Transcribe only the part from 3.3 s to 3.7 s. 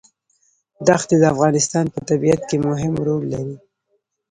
لري.